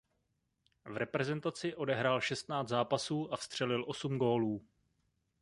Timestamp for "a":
3.33-3.37